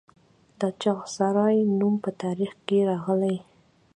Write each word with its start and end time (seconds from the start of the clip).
د 0.59 0.61
چغسرای 0.81 1.57
نوم 1.79 1.95
په 2.03 2.09
تاریخ 2.21 2.51
کې 2.67 2.79
راغلی 2.89 3.37